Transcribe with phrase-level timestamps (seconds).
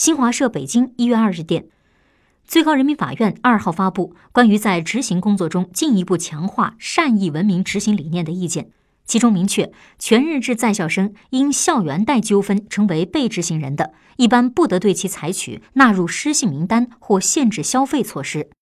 [0.00, 1.66] 新华社北京一月二日电。
[2.46, 8.70] 最高人民法院二号发布关于在执行工作中进一步强化善意文明执行理念的意见
[9.04, 18.48] 其中明确全日制在校生因校园贷纠纷成为被执行人的一般不得对其采取纳入失信名单或限制消费措施。